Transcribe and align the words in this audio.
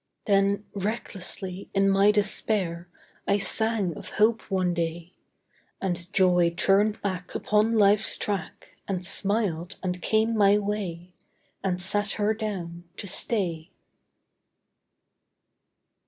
Then 0.25 0.65
recklessly 0.73 1.69
in 1.75 1.87
my 1.87 2.09
despair, 2.09 2.89
I 3.27 3.37
sang 3.37 3.95
of 3.95 4.09
hope 4.09 4.41
one 4.49 4.73
day. 4.73 5.13
And 5.79 6.11
Joy 6.11 6.55
turned 6.57 6.99
back 7.03 7.35
upon 7.35 7.77
life's 7.77 8.17
track, 8.17 8.77
And 8.87 9.05
smiled, 9.05 9.75
and 9.83 10.01
came 10.01 10.35
my 10.35 10.57
way, 10.57 11.13
And 11.63 11.79
sat 11.79 12.13
her 12.13 12.33
down 12.33 12.85
to 12.97 13.05
stay. 13.05 13.69